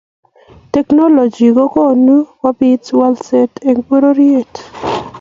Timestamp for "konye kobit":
1.73-2.83